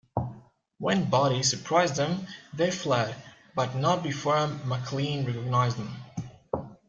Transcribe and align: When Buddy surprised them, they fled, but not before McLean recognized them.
When 0.79 1.11
Buddy 1.11 1.43
surprised 1.43 1.97
them, 1.97 2.25
they 2.55 2.71
fled, 2.71 3.15
but 3.53 3.75
not 3.75 4.01
before 4.01 4.47
McLean 4.65 5.27
recognized 5.27 5.77
them. 5.77 5.93